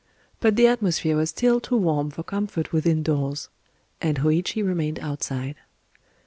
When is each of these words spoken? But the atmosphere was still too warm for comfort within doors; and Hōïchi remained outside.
But 0.39 0.55
the 0.55 0.65
atmosphere 0.65 1.15
was 1.15 1.29
still 1.29 1.59
too 1.59 1.77
warm 1.77 2.09
for 2.09 2.23
comfort 2.23 2.71
within 2.73 3.03
doors; 3.03 3.49
and 4.01 4.17
Hōïchi 4.17 4.65
remained 4.65 4.97
outside. 4.99 5.57